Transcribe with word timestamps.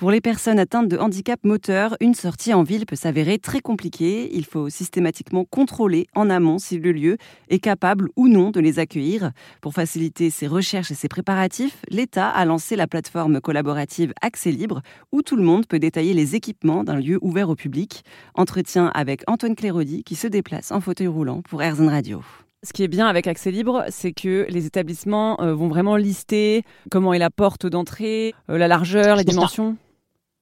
Pour 0.00 0.10
les 0.10 0.22
personnes 0.22 0.58
atteintes 0.58 0.88
de 0.88 0.96
handicap 0.96 1.38
moteur, 1.44 1.94
une 2.00 2.14
sortie 2.14 2.54
en 2.54 2.62
ville 2.62 2.86
peut 2.86 2.96
s'avérer 2.96 3.38
très 3.38 3.60
compliquée. 3.60 4.34
Il 4.34 4.46
faut 4.46 4.70
systématiquement 4.70 5.44
contrôler 5.44 6.06
en 6.14 6.30
amont 6.30 6.58
si 6.58 6.78
le 6.78 6.90
lieu 6.90 7.18
est 7.50 7.58
capable 7.58 8.08
ou 8.16 8.26
non 8.26 8.50
de 8.50 8.60
les 8.60 8.78
accueillir. 8.78 9.32
Pour 9.60 9.74
faciliter 9.74 10.30
ces 10.30 10.46
recherches 10.46 10.90
et 10.90 10.94
ces 10.94 11.08
préparatifs, 11.08 11.82
l'État 11.90 12.30
a 12.30 12.46
lancé 12.46 12.76
la 12.76 12.86
plateforme 12.86 13.42
collaborative 13.42 14.14
Accès 14.22 14.52
Libre 14.52 14.80
où 15.12 15.20
tout 15.20 15.36
le 15.36 15.42
monde 15.42 15.66
peut 15.66 15.78
détailler 15.78 16.14
les 16.14 16.34
équipements 16.34 16.82
d'un 16.82 16.96
lieu 16.96 17.18
ouvert 17.20 17.50
au 17.50 17.54
public. 17.54 18.02
Entretien 18.34 18.90
avec 18.94 19.22
Antoine 19.26 19.54
Clérodi 19.54 20.02
qui 20.02 20.14
se 20.14 20.28
déplace 20.28 20.72
en 20.72 20.80
fauteuil 20.80 21.08
roulant 21.08 21.42
pour 21.42 21.62
Airzen 21.62 21.90
Radio. 21.90 22.22
Ce 22.62 22.72
qui 22.72 22.84
est 22.84 22.88
bien 22.88 23.06
avec 23.06 23.26
Accès 23.26 23.50
Libre, 23.50 23.84
c'est 23.90 24.12
que 24.12 24.46
les 24.48 24.64
établissements 24.64 25.38
euh, 25.42 25.54
vont 25.54 25.68
vraiment 25.68 25.96
lister 25.96 26.62
comment 26.90 27.12
est 27.12 27.18
la 27.18 27.30
porte 27.30 27.66
d'entrée, 27.66 28.34
euh, 28.48 28.56
la 28.56 28.66
largeur, 28.66 29.16
les 29.16 29.24
dimensions. 29.24 29.76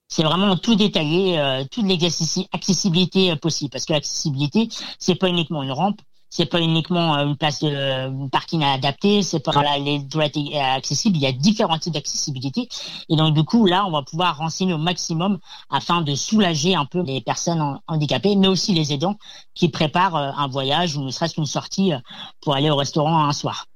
C'est 0.08 0.22
vraiment 0.22 0.56
tout 0.56 0.74
détaillé, 0.74 1.38
euh, 1.38 1.64
toute 1.70 1.86
l'accessibilité 1.86 3.36
possible. 3.36 3.70
Parce 3.70 3.84
que 3.84 3.92
l'accessibilité, 3.92 4.68
c'est 4.98 5.14
pas 5.14 5.28
uniquement 5.28 5.62
une 5.62 5.72
rampe, 5.72 6.00
c'est 6.30 6.46
pas 6.46 6.60
uniquement 6.60 7.16
euh, 7.16 7.26
une 7.26 7.36
place 7.36 7.60
de 7.60 8.28
parking 8.28 8.62
adaptée, 8.62 9.22
c'est 9.22 9.40
pas 9.40 9.52
là 9.62 9.78
les 9.78 10.06
toilettes 10.06 10.36
accessibles, 10.54 11.16
il 11.16 11.22
y 11.22 11.26
a 11.26 11.32
différents 11.32 11.78
types 11.78 11.94
d'accessibilité 11.94 12.68
et 13.08 13.16
donc 13.16 13.34
du 13.34 13.44
coup 13.44 13.66
là 13.66 13.86
on 13.86 13.90
va 13.90 14.02
pouvoir 14.02 14.36
renseigner 14.36 14.74
au 14.74 14.78
maximum 14.78 15.38
afin 15.70 16.02
de 16.02 16.14
soulager 16.14 16.74
un 16.74 16.84
peu 16.84 17.02
les 17.02 17.20
personnes 17.20 17.80
handicapées 17.86 18.36
mais 18.36 18.48
aussi 18.48 18.74
les 18.74 18.92
aidants 18.92 19.16
qui 19.54 19.68
préparent 19.68 20.16
euh, 20.16 20.30
un 20.36 20.48
voyage 20.48 20.96
ou 20.96 21.02
ne 21.02 21.10
serait-ce 21.10 21.34
qu'une 21.34 21.46
sortie 21.46 21.92
euh, 21.92 21.98
pour 22.40 22.54
aller 22.54 22.70
au 22.70 22.76
restaurant 22.76 23.24
un 23.24 23.32
soir. 23.32 23.66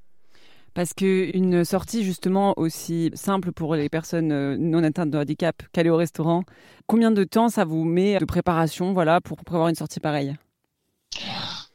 Parce 0.73 0.93
qu'une 0.93 1.63
sortie 1.63 2.03
justement 2.03 2.53
aussi 2.57 3.11
simple 3.13 3.51
pour 3.51 3.75
les 3.75 3.89
personnes 3.89 4.55
non 4.55 4.83
atteintes 4.83 5.11
de 5.11 5.17
handicap 5.19 5.61
qu'aller 5.71 5.91
au 5.91 5.97
restaurant, 5.97 6.43
combien 6.87 7.11
de 7.11 7.23
temps 7.23 7.49
ça 7.49 7.63
vous 7.63 7.83
met 7.83 8.17
de 8.17 8.25
préparation 8.25 8.93
voilà, 8.93 9.21
pour 9.21 9.43
prévoir 9.43 9.69
une 9.69 9.75
sortie 9.75 9.99
pareille? 9.99 10.35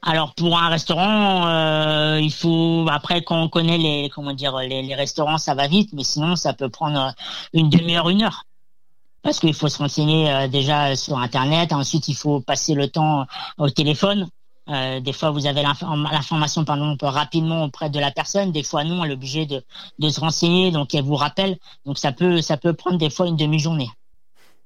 Alors 0.03 0.35
pour 0.35 0.57
un 0.59 0.69
restaurant, 0.69 1.49
euh, 1.49 2.21
il 2.21 2.33
faut 2.33 2.87
après 2.91 3.23
quand 3.23 3.43
on 3.43 3.49
connaît 3.49 3.79
les 3.79 4.11
comment 4.15 4.33
dire 4.33 4.57
les, 4.59 4.95
restaurants, 4.95 5.39
ça 5.39 5.55
va 5.55 5.67
vite, 5.67 5.91
mais 5.93 6.05
sinon 6.05 6.37
ça 6.37 6.53
peut 6.55 6.69
prendre 6.69 7.13
une 7.53 7.69
demi-heure, 7.69 8.09
une 8.09 8.23
heure. 8.23 8.45
Parce 9.23 9.41
qu'il 9.41 9.55
faut 9.55 9.69
se 9.69 9.79
renseigner 9.79 10.33
euh, 10.33 10.49
déjà 10.49 10.95
sur 10.95 11.19
Internet. 11.19 11.73
Ensuite, 11.73 12.09
il 12.09 12.15
faut 12.15 12.41
passer 12.41 12.75
le 12.75 12.89
temps 12.89 13.27
au 13.59 13.69
téléphone. 13.69 14.29
Euh, 14.69 15.01
des 15.01 15.13
fois, 15.13 15.31
vous 15.31 15.47
avez 15.47 15.63
l'information 15.63 16.65
pardon 16.65 16.97
rapidement 17.01 17.65
auprès 17.65 17.89
de 17.91 17.99
la 17.99 18.11
personne. 18.11 18.53
Des 18.53 18.63
fois, 18.63 18.85
non, 18.85 19.03
elle 19.05 19.13
est 19.13 19.15
obligée 19.15 19.47
de, 19.47 19.63
de 19.99 20.09
se 20.09 20.21
renseigner, 20.21 20.71
donc 20.71 20.95
elle 20.95 21.05
vous 21.05 21.15
rappelle. 21.17 21.59
Donc 21.87 21.99
ça 21.99 22.13
peut 22.13 22.43
ça 22.43 22.57
peut 22.57 22.75
prendre 22.75 22.99
des 22.99 23.11
fois 23.11 23.27
une 23.27 23.37
demi-journée. 23.37 23.89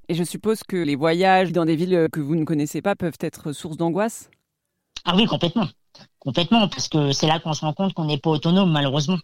Et 0.09 0.15
je 0.15 0.25
suppose 0.25 0.63
que 0.65 0.77
les 0.77 0.97
voyages 0.97 1.53
dans 1.53 1.65
des 1.65 1.77
villes 1.77 2.09
que 2.13 2.21
vous 2.21 2.35
ne 2.35 2.45
connaissez 2.45 2.83
pas 2.83 2.97
peuvent 2.97 3.19
être 3.21 3.53
source 3.53 3.77
d'angoisse? 3.77 4.29
Ah 5.05 5.15
oui, 5.17 5.27
complètement. 5.27 5.69
Complètement, 6.19 6.69
parce 6.69 6.89
que 6.89 7.13
c'est 7.13 7.27
là 7.27 7.41
qu'on 7.41 7.53
se 7.53 7.61
rend 7.61 7.73
compte 7.73 7.95
qu'on 7.95 8.05
n'est 8.05 8.19
pas 8.19 8.31
autonome, 8.31 8.71
malheureusement. 8.73 9.19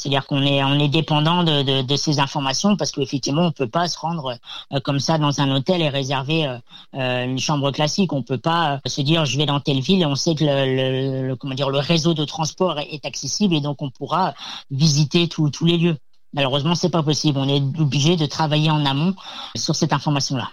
C'est-à-dire 0.00 0.26
qu'on 0.26 0.42
est 0.42 0.64
on 0.64 0.78
est 0.78 0.88
dépendant 0.88 1.44
de, 1.44 1.82
de, 1.82 1.96
ces 1.96 2.20
informations 2.20 2.76
parce 2.76 2.90
qu'effectivement 2.90 3.42
on 3.42 3.52
peut 3.52 3.68
pas 3.68 3.86
se 3.86 3.98
rendre 3.98 4.38
euh, 4.72 4.80
comme 4.80 4.98
ça 4.98 5.18
dans 5.18 5.40
un 5.40 5.54
hôtel 5.54 5.82
et 5.82 5.90
réserver 5.90 6.46
euh, 6.46 6.56
euh 6.94 7.24
une 7.24 7.38
chambre 7.38 7.70
classique. 7.70 8.12
On 8.14 8.22
peut 8.22 8.38
pas 8.38 8.80
se 8.86 9.02
dire 9.02 9.26
je 9.26 9.36
vais 9.36 9.44
dans 9.44 9.60
telle 9.60 9.80
ville 9.80 10.00
et 10.00 10.06
on 10.06 10.14
sait 10.14 10.34
que 10.34 10.44
le, 10.44 11.28
le, 11.28 11.36
comment 11.36 11.54
dire 11.54 11.68
le 11.68 11.78
réseau 11.78 12.14
de 12.14 12.24
transport 12.24 12.78
est, 12.78 13.04
accessible 13.04 13.54
et 13.54 13.60
donc 13.60 13.82
on 13.82 13.90
pourra 13.90 14.34
visiter 14.70 15.28
tous 15.28 15.64
les 15.64 15.76
lieux. 15.76 15.96
Malheureusement 16.32 16.74
c'est 16.74 16.90
pas 16.90 17.02
possible. 17.02 17.38
On 17.38 17.48
est 17.48 17.62
obligé 17.78 18.16
de 18.16 18.24
travailler 18.24 18.70
en 18.70 18.86
amont 18.86 19.14
sur 19.54 19.76
cette 19.76 19.92
information 19.92 20.36
là. 20.36 20.48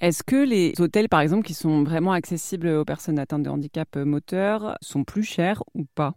Est-ce 0.00 0.24
que 0.24 0.34
les 0.34 0.72
hôtels, 0.80 1.08
par 1.08 1.20
exemple, 1.20 1.46
qui 1.46 1.54
sont 1.54 1.84
vraiment 1.84 2.10
accessibles 2.10 2.66
aux 2.66 2.84
personnes 2.84 3.20
atteintes 3.20 3.44
de 3.44 3.50
handicap 3.50 3.94
moteur, 3.94 4.76
sont 4.80 5.04
plus 5.04 5.22
chers 5.22 5.62
ou 5.74 5.84
pas 5.94 6.14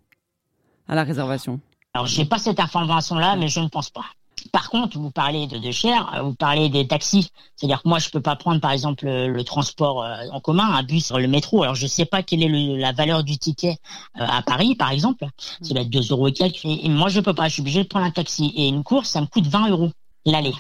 à 0.88 0.96
la 0.96 1.04
réservation? 1.04 1.62
Alors, 1.96 2.08
j'ai 2.08 2.26
pas 2.26 2.40
cette 2.40 2.60
information-là, 2.60 3.38
mais 3.38 3.48
je 3.48 3.62
ne 3.62 3.70
pense 3.70 3.90
pas. 3.90 4.04
Par 4.52 4.70
contre, 4.70 5.00
vous 5.00 5.12
parlez 5.12 5.48
de, 5.48 5.58
de 5.58 5.72
cher, 5.72 6.14
vous 6.26 6.34
parlez 6.34 6.68
des 6.68 6.86
taxis. 6.86 7.30
C'est-à-dire 7.56 7.82
que 7.82 7.88
moi, 7.88 8.00
je 8.00 8.10
peux 8.10 8.20
pas 8.20 8.36
prendre, 8.36 8.60
par 8.60 8.72
exemple, 8.72 9.06
le, 9.06 9.44
transport 9.46 10.04
euh, 10.04 10.18
en 10.34 10.42
commun, 10.42 10.66
un 10.74 10.84
bus, 10.84 11.14
le 11.14 11.30
métro. 11.30 11.64
Alors, 11.64 11.76
je 11.76 11.88
sais 11.88 12.04
pas 12.04 12.22
quelle 12.22 12.44
est 12.44 12.78
la 12.78 12.92
valeur 12.92 13.24
du 13.24 13.38
ticket 13.38 13.78
euh, 14.20 14.26
à 14.28 14.42
Paris, 14.42 14.76
par 14.76 14.92
exemple. 14.92 15.26
C'est 15.62 15.74
va 15.74 15.86
2 15.86 16.12
euros 16.12 16.28
et 16.28 16.34
quelques. 16.34 16.66
Et, 16.66 16.90
moi, 16.90 17.08
je 17.08 17.22
peux 17.22 17.34
pas. 17.34 17.48
Je 17.48 17.54
suis 17.54 17.62
obligé 17.62 17.84
de 17.84 17.88
prendre 17.88 18.06
un 18.06 18.12
taxi. 18.12 18.52
Et 18.58 18.68
une 18.68 18.84
course, 18.84 19.08
ça 19.08 19.22
me 19.22 19.28
coûte 19.28 19.48
20 19.48 19.70
euros 19.70 19.92
l'aller. 20.26 20.54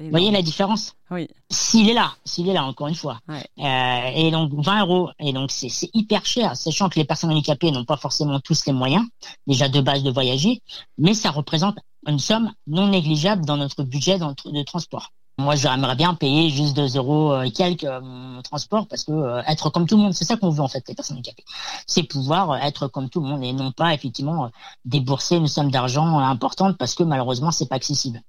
Vous 0.00 0.10
voyez 0.10 0.30
la 0.30 0.40
différence 0.40 0.94
Oui. 1.10 1.28
S'il 1.50 1.90
est 1.90 1.94
là, 1.94 2.12
s'il 2.24 2.48
est 2.48 2.54
là, 2.54 2.64
encore 2.64 2.88
une 2.88 2.94
fois. 2.94 3.18
Euh, 3.28 4.10
et 4.14 4.30
donc 4.30 4.52
20 4.54 4.80
euros, 4.80 5.10
et 5.18 5.32
donc 5.34 5.50
c'est 5.50 5.90
hyper 5.92 6.24
cher, 6.24 6.56
sachant 6.56 6.88
que 6.88 6.98
les 6.98 7.04
personnes 7.04 7.30
handicapées 7.30 7.70
n'ont 7.70 7.84
pas 7.84 7.98
forcément 7.98 8.40
tous 8.40 8.64
les 8.66 8.72
moyens, 8.72 9.04
déjà 9.46 9.68
de 9.68 9.80
base 9.80 10.02
de 10.02 10.10
voyager, 10.10 10.62
mais 10.96 11.12
ça 11.12 11.30
représente 11.30 11.76
une 12.06 12.18
somme 12.18 12.50
non 12.66 12.88
négligeable 12.88 13.44
dans 13.44 13.58
notre 13.58 13.82
budget 13.82 14.18
de 14.18 14.62
transport. 14.62 15.12
Moi, 15.38 15.54
j'aimerais 15.54 15.96
bien 15.96 16.14
payer 16.14 16.50
juste 16.50 16.76
2 16.76 16.96
euros 16.96 17.42
et 17.42 17.50
quelques 17.50 17.84
euh, 17.84 18.00
mon 18.02 18.42
transport 18.42 18.86
parce 18.86 19.04
que 19.04 19.12
euh, 19.12 19.42
être 19.46 19.70
comme 19.70 19.86
tout 19.86 19.96
le 19.96 20.02
monde, 20.02 20.12
c'est 20.12 20.26
ça 20.26 20.36
qu'on 20.36 20.50
veut 20.50 20.60
en 20.60 20.68
fait, 20.68 20.86
les 20.86 20.94
personnes 20.94 21.16
handicapées. 21.16 21.44
C'est 21.86 22.02
pouvoir 22.02 22.56
être 22.56 22.88
comme 22.88 23.08
tout 23.08 23.20
le 23.20 23.28
monde 23.28 23.42
et 23.42 23.52
non 23.52 23.72
pas 23.72 23.94
effectivement 23.94 24.50
débourser 24.84 25.36
une 25.36 25.46
somme 25.46 25.70
d'argent 25.70 26.18
importante 26.18 26.76
parce 26.76 26.94
que 26.94 27.04
malheureusement, 27.04 27.50
c'est 27.52 27.68
pas 27.68 27.76
accessible. 27.76 28.20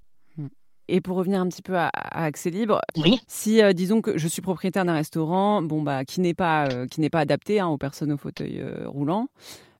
Et 0.93 0.99
pour 0.99 1.15
revenir 1.15 1.39
un 1.39 1.47
petit 1.47 1.61
peu 1.61 1.77
à, 1.77 1.89
accès 1.93 2.49
libre, 2.49 2.81
si 3.25 3.63
euh, 3.63 3.71
disons 3.71 4.01
que 4.01 4.17
je 4.17 4.27
suis 4.27 4.41
propriétaire 4.41 4.83
d'un 4.83 4.93
restaurant, 4.93 5.61
bon 5.61 5.81
bah 5.81 6.03
qui 6.03 6.19
n'est 6.19 6.33
pas 6.33 6.67
euh, 6.67 6.85
qui 6.85 6.99
n'est 6.99 7.09
pas 7.09 7.21
adapté 7.21 7.61
hein, 7.61 7.67
aux 7.67 7.77
personnes 7.77 8.11
au 8.11 8.17
fauteuil 8.17 8.59
euh, 8.59 8.89
roulant, 8.89 9.27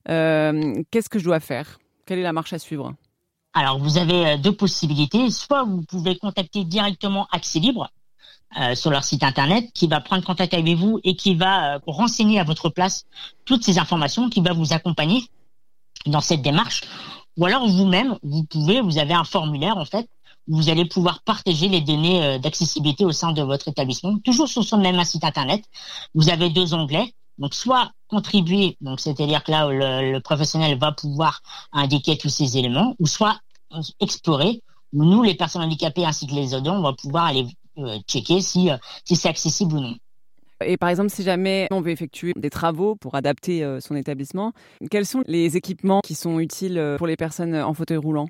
qu'est-ce 0.06 1.10
que 1.10 1.18
je 1.18 1.24
dois 1.24 1.38
faire? 1.38 1.78
Quelle 2.06 2.18
est 2.18 2.22
la 2.22 2.32
marche 2.32 2.54
à 2.54 2.58
suivre? 2.58 2.94
Alors 3.52 3.78
vous 3.78 3.98
avez 3.98 4.38
deux 4.38 4.56
possibilités. 4.56 5.30
Soit 5.30 5.64
vous 5.64 5.82
pouvez 5.82 6.16
contacter 6.16 6.64
directement 6.64 7.28
Accès 7.30 7.58
Libre. 7.58 7.90
sur 8.74 8.90
leur 8.90 9.04
site 9.04 9.22
internet, 9.22 9.70
qui 9.74 9.88
va 9.88 10.00
prendre 10.00 10.24
contact 10.24 10.54
avec 10.54 10.76
vous 10.76 10.98
et 11.04 11.14
qui 11.14 11.34
va 11.34 11.78
renseigner 11.86 12.40
à 12.40 12.44
votre 12.44 12.70
place 12.70 13.04
toutes 13.44 13.64
ces 13.64 13.78
informations, 13.78 14.30
qui 14.30 14.40
va 14.40 14.54
vous 14.54 14.72
accompagner 14.72 15.24
dans 16.06 16.22
cette 16.22 16.40
démarche. 16.40 16.80
Ou 17.36 17.44
alors 17.44 17.68
vous-même, 17.68 18.18
vous 18.22 18.44
pouvez, 18.44 18.80
vous 18.80 18.96
avez 18.96 19.12
un 19.12 19.24
formulaire 19.24 19.76
en 19.76 19.84
fait 19.84 20.08
vous 20.48 20.68
allez 20.68 20.84
pouvoir 20.84 21.22
partager 21.22 21.68
les 21.68 21.80
données 21.80 22.22
euh, 22.22 22.38
d'accessibilité 22.38 23.04
au 23.04 23.12
sein 23.12 23.32
de 23.32 23.42
votre 23.42 23.68
établissement, 23.68 24.18
toujours 24.24 24.48
sur 24.48 24.64
son 24.64 24.78
même 24.78 25.02
site 25.04 25.24
internet. 25.24 25.64
Vous 26.14 26.30
avez 26.30 26.50
deux 26.50 26.74
onglets. 26.74 27.12
Donc, 27.38 27.54
soit 27.54 27.90
contribuer, 28.08 28.76
donc 28.82 29.00
c'est-à-dire 29.00 29.42
que 29.42 29.50
là, 29.50 29.66
le, 29.66 30.18
professionnel 30.20 30.78
va 30.78 30.92
pouvoir 30.92 31.40
indiquer 31.72 32.18
tous 32.18 32.28
ces 32.28 32.58
éléments, 32.58 32.94
ou 32.98 33.06
soit 33.06 33.40
explorer, 34.00 34.60
où 34.92 35.02
nous, 35.04 35.22
les 35.22 35.34
personnes 35.34 35.62
handicapées 35.62 36.04
ainsi 36.04 36.26
que 36.26 36.34
les 36.34 36.54
aidants, 36.54 36.76
on 36.76 36.82
va 36.82 36.92
pouvoir 36.92 37.24
aller 37.24 37.46
euh, 37.78 37.98
checker 38.06 38.42
si, 38.42 38.70
euh, 38.70 38.76
si 39.06 39.16
c'est 39.16 39.30
accessible 39.30 39.74
ou 39.74 39.80
non. 39.80 39.94
Et 40.64 40.76
par 40.76 40.90
exemple, 40.90 41.08
si 41.08 41.22
jamais 41.22 41.66
on 41.70 41.80
veut 41.80 41.90
effectuer 41.90 42.34
des 42.36 42.50
travaux 42.50 42.96
pour 42.96 43.14
adapter 43.16 43.66
son 43.80 43.96
établissement, 43.96 44.52
quels 44.92 45.06
sont 45.06 45.24
les 45.26 45.56
équipements 45.56 46.02
qui 46.02 46.14
sont 46.14 46.38
utiles 46.38 46.96
pour 46.98 47.08
les 47.08 47.16
personnes 47.16 47.56
en 47.56 47.74
fauteuil 47.74 47.96
roulant? 47.96 48.28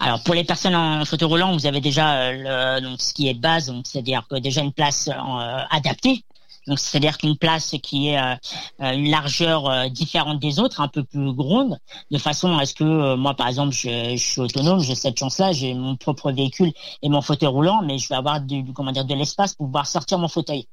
Alors 0.00 0.22
pour 0.22 0.34
les 0.34 0.44
personnes 0.44 0.76
en 0.76 1.04
fauteuil 1.04 1.28
roulant, 1.28 1.52
vous 1.52 1.66
avez 1.66 1.80
déjà 1.80 2.20
euh, 2.20 2.76
le, 2.78 2.80
donc 2.82 3.00
ce 3.00 3.12
qui 3.12 3.28
est 3.28 3.34
de 3.34 3.40
base, 3.40 3.66
donc 3.66 3.86
c'est-à-dire 3.86 4.26
que 4.28 4.36
déjà 4.36 4.60
une 4.60 4.72
place 4.72 5.08
euh, 5.08 5.62
adaptée. 5.70 6.24
Donc 6.68 6.78
c'est-à-dire 6.78 7.16
qu'une 7.16 7.36
place 7.36 7.74
qui 7.82 8.08
est 8.08 8.18
euh, 8.18 8.34
une 8.78 9.10
largeur 9.10 9.90
différente 9.90 10.38
des 10.38 10.60
autres, 10.60 10.82
un 10.82 10.88
peu 10.88 11.02
plus 11.02 11.32
grande, 11.32 11.78
de 12.10 12.18
façon 12.18 12.58
à 12.58 12.66
ce 12.66 12.74
que 12.74 13.14
moi 13.14 13.32
par 13.34 13.48
exemple 13.48 13.72
je, 13.72 14.10
je 14.16 14.22
suis 14.22 14.40
autonome, 14.40 14.80
j'ai 14.80 14.94
cette 14.94 15.18
chance-là, 15.18 15.52
j'ai 15.52 15.72
mon 15.72 15.96
propre 15.96 16.30
véhicule 16.30 16.72
et 17.02 17.08
mon 17.08 17.22
fauteuil 17.22 17.48
roulant, 17.48 17.80
mais 17.82 17.98
je 17.98 18.08
vais 18.10 18.16
avoir 18.16 18.42
du, 18.42 18.70
comment 18.74 18.92
dire 18.92 19.06
de 19.06 19.14
l'espace 19.14 19.54
pour 19.54 19.66
pouvoir 19.66 19.86
sortir 19.86 20.18
mon 20.18 20.28
fauteuil. 20.28 20.68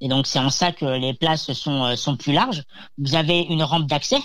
Et 0.00 0.08
donc 0.08 0.28
c'est 0.28 0.38
en 0.38 0.50
ça 0.50 0.70
que 0.70 0.84
les 0.84 1.14
places 1.14 1.52
sont 1.52 1.96
sont 1.96 2.16
plus 2.16 2.32
larges. 2.32 2.62
Vous 2.96 3.16
avez 3.16 3.40
une 3.40 3.64
rampe 3.64 3.86
d'accès 3.86 4.20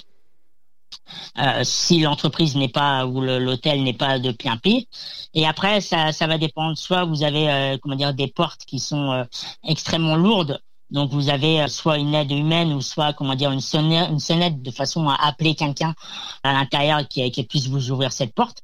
euh, 1.37 1.63
si 1.63 1.99
l'entreprise 1.99 2.55
n'est 2.55 2.69
pas 2.69 3.05
ou 3.05 3.21
l'hôtel 3.21 3.83
n'est 3.83 3.93
pas 3.93 4.19
de 4.19 4.31
plein 4.31 4.57
pied. 4.57 4.87
Et 5.33 5.45
après, 5.45 5.81
ça, 5.81 6.11
va 6.21 6.37
dépendre. 6.37 6.77
Soit 6.77 7.05
vous 7.05 7.23
avez 7.23 7.49
euh, 7.49 7.77
comment 7.81 7.95
dire 7.95 8.13
des 8.13 8.27
portes 8.27 8.65
qui 8.65 8.79
sont 8.79 9.11
euh, 9.11 9.23
extrêmement 9.63 10.15
lourdes. 10.15 10.59
Donc 10.91 11.11
vous 11.11 11.29
avez 11.29 11.67
soit 11.67 11.97
une 11.97 12.13
aide 12.13 12.31
humaine 12.31 12.71
ou 12.71 12.81
soit 12.81 13.13
comment 13.13 13.35
dire 13.35 13.51
une 13.51 13.61
sonnette, 13.61 14.09
une 14.11 14.19
sonnette 14.19 14.61
de 14.61 14.71
façon 14.71 15.09
à 15.09 15.15
appeler 15.15 15.55
quelqu'un 15.55 15.95
à 16.43 16.53
l'intérieur 16.53 17.07
qui, 17.07 17.29
qui 17.31 17.43
puisse 17.43 17.67
vous 17.67 17.89
ouvrir 17.89 18.13
cette 18.13 18.33
porte. 18.35 18.61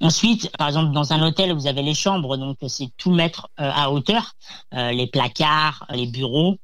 Ensuite, 0.00 0.54
par 0.56 0.68
exemple, 0.68 0.92
dans 0.92 1.12
un 1.12 1.22
hôtel, 1.22 1.52
vous 1.52 1.66
avez 1.66 1.82
les 1.82 1.94
chambres, 1.94 2.36
donc 2.36 2.58
c'est 2.68 2.90
tout 2.96 3.10
mettre 3.12 3.48
à 3.56 3.90
hauteur, 3.90 4.32
les 4.72 5.06
placards, 5.06 5.86
les 5.90 6.06
bureaux. 6.06 6.58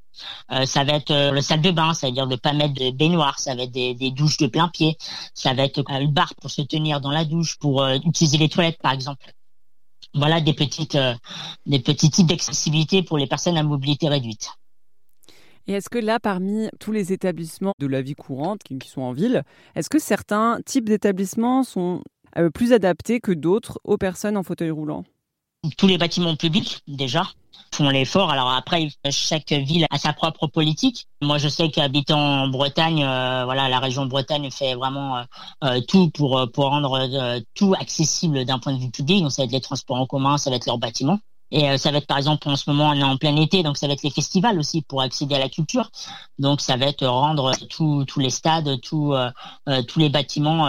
Euh, 0.52 0.66
ça 0.66 0.84
va 0.84 0.94
être 0.94 1.10
euh, 1.10 1.30
le 1.30 1.40
salle 1.40 1.60
de 1.60 1.70
bain, 1.70 1.94
c'est-à-dire 1.94 2.26
de 2.26 2.36
pas 2.36 2.52
mettre 2.52 2.74
de 2.74 2.90
baignoire, 2.90 3.38
ça 3.38 3.54
va 3.54 3.62
être 3.62 3.72
des, 3.72 4.10
douches 4.10 4.38
de 4.38 4.46
plein 4.46 4.68
pied, 4.68 4.96
ça 5.34 5.54
va 5.54 5.64
être 5.64 5.78
euh, 5.78 6.00
une 6.00 6.12
barre 6.12 6.34
pour 6.36 6.50
se 6.50 6.62
tenir 6.62 7.00
dans 7.00 7.10
la 7.10 7.24
douche, 7.24 7.56
pour 7.58 7.86
utiliser 7.86 8.38
les 8.38 8.48
toilettes 8.48 8.78
par 8.82 8.92
exemple. 8.92 9.24
voilà 10.14 10.40
des 10.40 10.52
des 11.66 11.78
petits 11.78 12.10
types 12.10 12.26
d'accessibilité 12.26 13.02
pour 13.02 13.18
les 13.18 13.26
personnes 13.26 13.56
à 13.56 13.62
mobilité 13.62 14.08
réduite. 14.08 14.50
Et 15.66 15.74
est-ce 15.74 15.88
que 15.88 15.98
là, 15.98 16.18
parmi 16.18 16.68
tous 16.80 16.90
les 16.90 17.12
établissements 17.12 17.74
de 17.78 17.86
la 17.86 18.02
vie 18.02 18.14
courante 18.14 18.62
qui, 18.62 18.76
sont 18.88 19.02
en 19.02 19.12
ville, 19.12 19.44
est-ce 19.76 19.88
que 19.88 20.00
certains 20.00 20.58
types 20.66 20.88
d'établissements 20.88 21.62
sont 21.62 22.02
plus 22.54 22.72
adaptés 22.72 23.20
que 23.20 23.30
d'autres 23.30 23.78
aux 23.84 23.98
personnes 23.98 24.36
en 24.36 24.42
fauteuil 24.42 24.70
roulant? 24.70 25.04
Tous 25.76 25.86
les 25.86 25.98
bâtiments 25.98 26.36
publics 26.36 26.80
déjà 26.86 27.24
font 27.72 27.88
l'effort. 27.88 28.30
Alors 28.30 28.50
après, 28.50 28.88
chaque 29.10 29.52
ville 29.52 29.86
a 29.90 29.98
sa 29.98 30.12
propre 30.12 30.46
politique. 30.46 31.06
Moi, 31.22 31.38
je 31.38 31.48
sais 31.48 31.70
qu'habitant 31.70 32.18
en 32.18 32.48
Bretagne, 32.48 33.04
euh, 33.04 33.44
voilà, 33.44 33.68
la 33.68 33.78
région 33.78 34.06
Bretagne 34.06 34.50
fait 34.50 34.74
vraiment 34.74 35.18
euh, 35.18 35.22
euh, 35.64 35.80
tout 35.86 36.10
pour 36.10 36.48
pour 36.52 36.66
rendre 36.66 37.40
tout 37.54 37.74
accessible 37.78 38.44
d'un 38.44 38.58
point 38.58 38.72
de 38.72 38.80
vue 38.80 38.90
public. 38.90 39.22
Donc 39.22 39.32
ça 39.32 39.42
va 39.42 39.46
être 39.46 39.52
les 39.52 39.60
transports 39.60 39.98
en 39.98 40.06
commun, 40.06 40.38
ça 40.38 40.50
va 40.50 40.56
être 40.56 40.66
leurs 40.66 40.78
bâtiments. 40.78 41.20
Et 41.50 41.69
euh, 41.69 41.76
ça 41.76 41.91
va 41.91 41.99
être 41.99 42.06
par 42.06 42.19
exemple 42.19 42.49
en 42.49 42.56
ce 42.56 42.69
moment 42.70 42.91
on 42.91 42.94
est 42.94 43.02
en 43.02 43.17
plein 43.17 43.35
été, 43.37 43.62
donc 43.62 43.76
ça 43.76 43.87
va 43.87 43.94
être 43.94 44.02
les 44.02 44.11
festivals 44.11 44.58
aussi 44.58 44.82
pour 44.82 45.02
accéder 45.02 45.35
à 45.35 45.38
la 45.38 45.49
culture. 45.49 45.91
Donc 46.38 46.61
ça 46.61 46.76
va 46.76 46.87
être 46.87 47.06
rendre 47.06 47.52
tous 47.69 48.06
les 48.19 48.31
stades, 48.31 48.81
tous 48.81 49.14
euh, 49.14 49.31
euh, 49.69 49.82
tous 49.82 49.99
les 49.99 50.08
bâtiments 50.08 50.61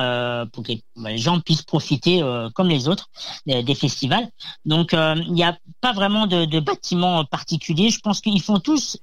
pour 0.51 0.63
que 0.63 0.71
les, 0.71 1.17
gens 1.17 1.39
puissent 1.39 1.63
profiter 1.63 2.21
comme 2.55 2.67
les 2.67 2.87
autres 2.87 3.09
des, 3.45 3.75
festivals. 3.75 4.29
Donc 4.65 4.93
il 4.93 5.33
n'y 5.33 5.43
a 5.43 5.57
pas 5.81 5.93
vraiment 5.93 6.27
de, 6.27 6.45
de 6.45 6.59
bâtiments 6.59 7.25
particuliers. 7.25 7.89
Je 7.89 7.99
pense 7.99 8.21
qu'ils 8.21 8.41
font 8.41 8.59
tous 8.59 8.97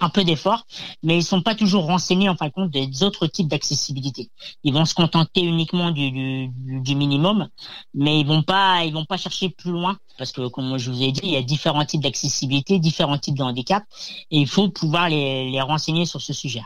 un 0.00 0.08
peu 0.08 0.24
d'effort, 0.24 0.66
mais 1.02 1.16
ils 1.18 1.24
sont 1.24 1.42
pas 1.42 1.54
toujours 1.54 1.84
renseignés 1.86 2.28
en 2.28 2.36
fin 2.36 2.46
de 2.46 2.52
compte 2.52 2.70
des 2.70 3.02
autres 3.02 3.26
types 3.26 3.48
d'accessibilité. 3.48 4.30
Ils 4.62 4.74
vont 4.74 4.84
se 4.84 4.94
contenter 4.94 5.42
uniquement 5.42 5.90
du, 5.90 6.10
du, 6.10 6.50
du, 6.80 6.94
minimum, 6.94 7.48
mais 7.94 8.20
ils 8.20 8.26
vont 8.26 8.42
pas 8.42 8.84
ils 8.84 8.92
vont 8.92 9.04
pas 9.04 9.16
chercher 9.16 9.48
plus 9.50 9.70
loin 9.70 9.98
parce 10.18 10.32
que 10.32 10.48
comme 10.48 10.78
je 10.78 10.90
vous 10.90 11.02
ai 11.02 11.12
dit, 11.12 11.20
il 11.22 11.30
y 11.30 11.36
a 11.36 11.42
différents 11.42 11.84
types 11.84 12.02
d'accessibilité, 12.02 12.78
différents 12.78 13.18
types 13.18 13.36
de 13.36 13.42
handicap, 13.42 13.84
et 14.30 14.38
il 14.38 14.48
faut 14.48 14.68
pouvoir 14.68 15.08
les, 15.08 15.50
les 15.50 15.60
renseigner 15.60 16.06
sur 16.06 16.20
ce 16.20 16.32
sujet. 16.32 16.62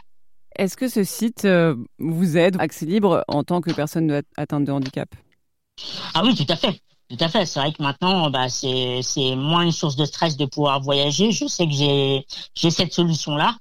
Est-ce 0.57 0.77
que 0.77 0.89
ce 0.89 1.05
site 1.05 1.45
euh, 1.45 1.77
vous 1.99 2.37
aide, 2.37 2.57
Accès 2.61 2.87
Libre, 2.87 3.25
en 3.29 3.45
tant 3.45 3.61
que 3.61 3.73
personne 3.73 4.23
atteinte 4.37 4.65
de 4.65 4.73
handicap? 4.73 5.09
Ah 6.15 6.23
oui, 6.25 6.35
tout 6.35 6.47
à 6.49 6.57
fait. 6.57 6.81
Tout 7.11 7.17
à 7.19 7.29
fait. 7.29 7.45
C'est 7.45 7.59
vrai 7.59 7.73
que 7.73 7.83
maintenant, 7.83 8.31
bah, 8.31 8.49
c'est 8.49 9.35
moins 9.35 9.63
une 9.63 9.73
source 9.73 9.97
de 9.97 10.05
stress 10.05 10.37
de 10.37 10.47
pouvoir 10.47 10.81
voyager. 10.81 11.33
Je 11.33 11.47
sais 11.49 11.67
que 11.67 11.73
j'ai 11.73 12.71
cette 12.71 12.93
solution 12.93 13.35
là. 13.35 13.57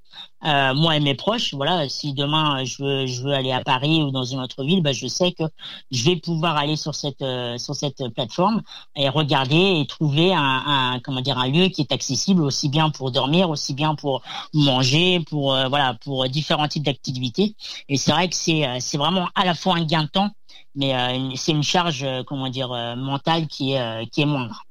Euh, 0.45 0.73
moi 0.73 0.95
et 0.95 0.99
mes 1.01 1.15
proches, 1.15 1.53
voilà. 1.53 1.89
Si 1.89 2.13
demain 2.13 2.63
je 2.63 2.81
veux 2.83 3.05
je 3.07 3.23
veux 3.23 3.33
aller 3.33 3.51
à 3.51 3.61
Paris 3.61 4.03
ou 4.03 4.11
dans 4.11 4.23
une 4.23 4.39
autre 4.39 4.63
ville, 4.63 4.81
bah, 4.83 4.93
je 4.93 5.07
sais 5.07 5.31
que 5.31 5.43
je 5.91 6.05
vais 6.05 6.15
pouvoir 6.17 6.57
aller 6.57 6.75
sur 6.75 6.93
cette 6.95 7.21
euh, 7.21 7.57
sur 7.57 7.75
cette 7.75 8.07
plateforme 8.13 8.61
et 8.95 9.09
regarder 9.09 9.79
et 9.81 9.87
trouver 9.87 10.33
un, 10.33 10.63
un, 10.93 10.99
comment 11.01 11.21
dire 11.21 11.37
un 11.39 11.47
lieu 11.49 11.67
qui 11.69 11.81
est 11.81 11.91
accessible 11.91 12.41
aussi 12.43 12.69
bien 12.69 12.89
pour 12.89 13.11
dormir, 13.11 13.49
aussi 13.49 13.73
bien 13.73 13.95
pour 13.95 14.21
manger, 14.53 15.21
pour 15.21 15.55
euh, 15.55 15.67
voilà 15.67 15.95
pour 15.95 16.27
différents 16.29 16.67
types 16.67 16.83
d'activités. 16.83 17.55
Et 17.89 17.97
c'est 17.97 18.11
vrai 18.11 18.29
que 18.29 18.35
c'est 18.35 18.79
c'est 18.79 18.97
vraiment 18.97 19.27
à 19.35 19.43
la 19.45 19.55
fois 19.55 19.75
un 19.77 19.85
gain 19.85 20.03
de 20.03 20.09
temps 20.09 20.29
mais 20.75 20.95
euh, 20.95 21.35
c'est 21.35 21.51
une 21.51 21.63
charge, 21.63 22.03
euh, 22.03 22.23
comment 22.23 22.49
dire, 22.49 22.71
euh, 22.71 22.95
mentale 22.95 23.47
qui 23.47 23.73
est 23.73 24.09
qui 24.11 24.21
est 24.21 24.25
moindre. 24.25 24.63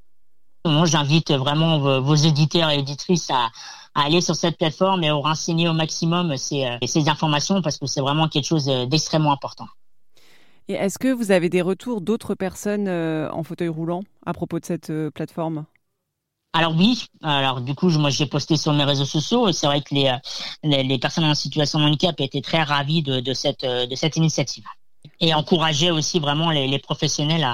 Moi, 0.64 0.86
j'invite 0.86 1.30
vraiment 1.32 2.00
vos, 2.00 2.14
éditeurs 2.14 2.70
et 2.70 2.78
éditrices 2.78 3.30
à, 3.30 3.48
aller 3.94 4.20
sur 4.20 4.34
cette 4.34 4.58
plateforme 4.58 5.02
et 5.02 5.08
à 5.08 5.14
renseigner 5.14 5.68
au 5.68 5.72
maximum 5.72 6.36
ces, 6.36 6.68
ces 6.86 7.08
informations 7.08 7.62
parce 7.62 7.78
que 7.78 7.86
c'est 7.86 8.00
vraiment 8.00 8.28
quelque 8.28 8.44
chose 8.44 8.66
d'extrêmement 8.66 9.32
important. 9.32 9.66
Et 10.68 10.74
est-ce 10.74 10.98
que 10.98 11.08
vous 11.08 11.30
avez 11.30 11.48
des 11.48 11.62
retours 11.62 12.00
d'autres 12.02 12.34
personnes 12.34 12.88
en 12.88 13.42
fauteuil 13.44 13.68
roulant 13.68 14.02
à 14.26 14.34
propos 14.34 14.60
de 14.60 14.66
cette 14.66 14.92
plateforme? 15.14 15.64
Alors 16.52 16.74
oui, 16.76 17.06
alors 17.22 17.60
du 17.62 17.74
coup, 17.74 17.88
moi 17.90 18.10
j'ai 18.10 18.26
posté 18.26 18.56
sur 18.56 18.72
mes 18.74 18.84
réseaux 18.84 19.06
sociaux 19.06 19.48
et 19.48 19.52
c'est 19.54 19.66
vrai 19.66 19.80
que 19.80 19.94
les, 19.94 20.12
les, 20.64 20.98
personnes 20.98 21.24
en 21.24 21.34
situation 21.34 21.78
de 21.78 21.84
handicap 21.84 22.20
étaient 22.20 22.42
très 22.42 22.62
ravies 22.62 23.02
de, 23.02 23.20
de 23.20 23.32
cette, 23.32 23.64
de 23.64 23.94
cette 23.94 24.16
initiative 24.16 24.64
et 25.20 25.34
encourager 25.34 25.90
aussi 25.90 26.18
vraiment 26.18 26.50
les, 26.50 26.78
professionnels 26.78 27.46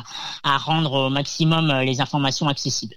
à, 0.42 0.58
rendre 0.58 1.06
au 1.06 1.10
maximum 1.10 1.70
euh, 1.70 1.84
les 1.84 2.00
informations 2.00 2.48
accessibles. 2.48 2.94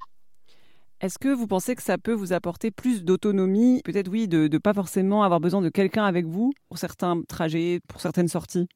Est-ce 1.00 1.20
que 1.20 1.30
vous 1.30 1.46
pensez 1.46 1.76
que 1.76 1.84
ça 1.84 1.98
peut 1.98 2.14
vous 2.14 2.34
apporter 2.34 2.72
plus 2.72 3.04
d'autonomie 3.04 3.82
Peut-être 3.84 4.08
oui, 4.08 4.28
de 4.28 4.48
ne 4.48 4.58
pas 4.58 4.74
forcément 4.74 5.24
avoir 5.24 5.40
besoin 5.40 5.62
de 5.62 5.70
quelqu'un 5.70 6.06
avec 6.06 6.26
vous 6.26 6.54
pour 6.70 6.80
certains 6.80 7.22
trajets, 7.28 7.82
pour 7.88 8.02
certaines 8.02 8.28
sorties? 8.28 8.68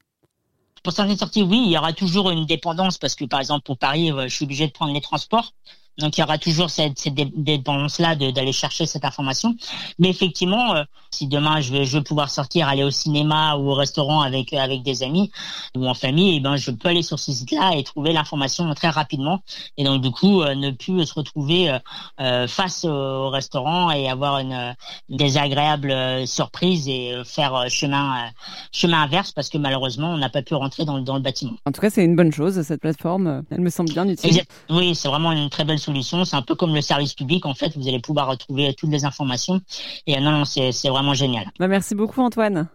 Pour 0.83 0.94
certaines 0.94 1.18
sorties, 1.18 1.44
oui, 1.44 1.63
il 1.66 1.72
y 1.72 1.78
aura 1.78 1.94
toujours 1.94 2.30
une 2.30 2.45
dépendance 2.45 2.98
parce 2.98 3.16
que 3.16 3.25
par 3.25 3.39
exemple 3.39 3.63
pour 3.63 3.77
Paris, 3.77 4.12
euh, 4.12 4.27
je 4.27 4.36
suis 4.36 4.45
obligé 4.45 4.68
de 4.68 4.72
prendre 4.72 4.94
les 4.94 5.01
transports. 5.01 5.54
Donc 6.01 6.18
il 6.18 6.21
y 6.21 6.24
aura 6.24 6.38
toujours 6.38 6.69
cette, 6.69 7.00
cette 7.00 7.13
dépendance-là 7.13 8.15
d'aller 8.15 8.51
chercher 8.51 8.86
cette 8.86 9.06
information. 9.06 9.56
Mais 10.00 10.09
effectivement, 10.09 10.75
euh, 10.75 10.83
si 11.12 11.27
demain 11.27 11.62
je 11.62 11.71
veux, 11.74 11.83
je 11.83 12.00
pouvoir 12.00 12.30
sortir, 12.30 12.68
aller 12.68 12.83
au 12.83 12.92
cinéma 12.92 13.56
ou 13.56 13.69
au 13.69 13.74
restaurant 13.74 14.21
avec 14.21 14.53
avec 14.53 14.81
des 14.83 15.03
amis 15.03 15.31
ou 15.75 15.88
en 15.88 15.94
famille, 15.94 16.33
et 16.33 16.38
eh 16.38 16.39
ben 16.39 16.56
je 16.56 16.71
peux 16.71 16.89
aller 16.89 17.03
sur 17.03 17.19
ce 17.19 17.31
site-là 17.31 17.74
et 17.75 17.83
trouver 17.83 18.13
l'information 18.13 18.74
très 18.74 18.89
rapidement. 18.89 19.42
Et 19.77 19.83
donc 19.83 20.01
du 20.01 20.12
coup, 20.12 20.42
euh, 20.42 20.56
ne 20.56 20.71
plus 20.71 21.06
se 21.06 21.13
retrouver 21.13 21.77
euh, 22.19 22.48
face 22.48 22.86
au 22.86 23.30
restaurant 23.30 23.92
et 23.92 24.09
avoir 24.09 24.39
une, 24.39 24.75
désagréable 25.09 26.27
surprise 26.27 26.88
et 26.88 27.13
faire 27.25 27.65
chemin 27.69 28.30
chemin 28.71 29.03
inverse 29.03 29.31
parce 29.31 29.50
que 29.50 29.57
malheureusement 29.57 30.12
on 30.12 30.18
n'a 30.18 30.30
pas 30.30 30.42
pu 30.42 30.56
rentrer 30.56 30.86
dans, 30.86 31.00
dans 31.00 31.15
le 31.15 31.21
bâtiment. 31.21 31.53
En 31.65 31.71
tout 31.71 31.81
cas, 31.81 31.89
c'est 31.89 32.03
une 32.03 32.15
bonne 32.15 32.31
chose 32.31 32.62
cette 32.63 32.81
plateforme. 32.81 33.44
Elle 33.51 33.62
me 33.62 33.69
semble 33.69 33.92
bien 33.92 34.07
utile. 34.07 34.44
Oui, 34.69 34.95
c'est 34.95 35.07
vraiment 35.07 35.31
une 35.31 35.50
très 35.50 35.65
belle 35.65 35.80
solution. 35.80 35.91
C'est 36.02 36.36
un 36.36 36.42
peu 36.42 36.56
comme 36.56 36.74
le 36.74 36.82
service 36.82 37.14
public. 37.14 37.46
En 37.46 37.54
fait, 37.54 37.76
vous 37.78 37.88
allez 37.88 38.00
pouvoir 38.00 38.28
retrouver 38.28 38.74
toutes 38.74 38.92
les 38.92 39.06
informations. 39.06 39.62
Et 40.08 40.18
euh, 40.18 40.22
non, 40.22 40.32
non, 40.32 40.46
c'est 40.46 40.90
vraiment 40.90 41.14
génial. 41.14 41.46
Bah, 41.60 41.68
merci 41.68 41.96
beaucoup, 41.96 42.22
Antoine. 42.22 42.68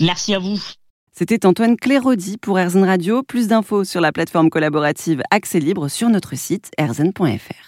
Merci 0.00 0.34
à 0.34 0.38
vous. 0.38 0.58
C'était 1.12 1.44
Antoine 1.44 1.76
Clérodi 1.76 2.38
pour 2.38 2.58
Erzen 2.58 2.84
Radio. 2.84 3.22
Plus 3.22 3.48
d'infos 3.48 3.84
sur 3.84 4.00
la 4.00 4.12
plateforme 4.12 4.48
collaborative 4.48 5.22
Accès 5.30 5.60
Libre 5.60 5.88
sur 5.88 6.08
notre 6.08 6.36
site 6.36 6.70
erzen.fr. 6.78 7.66